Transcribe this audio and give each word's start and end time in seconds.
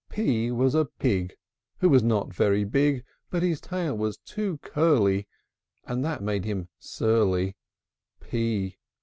P 0.09 0.47
P 0.49 0.51
was 0.51 0.73
a 0.73 0.85
pig, 0.85 1.35
Who 1.77 1.87
was 1.89 2.01
not 2.01 2.33
very 2.33 2.63
big; 2.63 3.05
But 3.29 3.43
his 3.43 3.61
tail 3.61 3.95
was 3.95 4.17
too 4.17 4.57
curly, 4.63 5.27
And 5.85 6.03
that 6.03 6.23
made 6.23 6.43
him 6.43 6.69
surly. 6.79 7.55